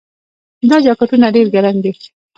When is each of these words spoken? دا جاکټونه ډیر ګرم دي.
دا 0.69 0.77
جاکټونه 0.85 1.27
ډیر 1.35 1.47
ګرم 1.55 1.75
دي. 1.83 1.91